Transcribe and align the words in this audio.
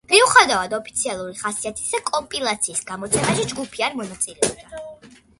მიუხედავად 0.11 0.71
ოფიციალური 0.75 1.33
ხასიათისა, 1.41 1.99
კომპილაციის 2.07 2.81
გამოცემაში 2.87 3.45
ჯგუფი 3.51 3.85
არ 3.89 3.99
მონაწილეობდა. 4.01 4.83